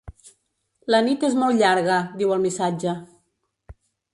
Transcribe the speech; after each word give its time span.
La 0.95 1.01
nit 1.07 1.25
és 1.27 1.35
molt 1.41 1.61
llarga, 1.63 1.99
diu 2.23 2.33
el 2.37 2.41
missatge. 2.47 2.99